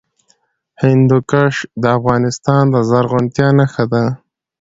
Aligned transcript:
هندوکش 0.81 1.55
د 1.81 1.83
افغانستان 1.97 2.63
د 2.73 2.75
زرغونتیا 2.89 3.47
نښه 3.59 3.85
ده. 3.93 4.03